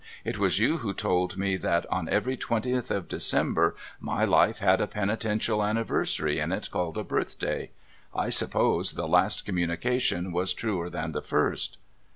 [0.25, 4.81] It was you who told me that on every twentieth of December my life had
[4.81, 7.69] a penitential anniversary in it called a birthday.
[8.11, 11.77] I suppose the last communica tion was truer than the first